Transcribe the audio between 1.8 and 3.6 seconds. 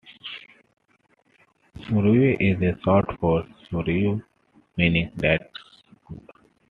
"Sorayoi" is short for